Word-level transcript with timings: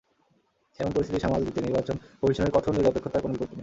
এমন 0.79 0.91
পরিস্থিতি 0.93 1.19
সামাল 1.21 1.41
দিতে 1.47 1.59
নির্বাচন 1.61 1.95
কমিশনের 2.21 2.53
কঠোর 2.55 2.73
নিরপেক্ষতার 2.77 3.23
কোনো 3.23 3.33
বিকল্প 3.35 3.51
নেই। 3.51 3.59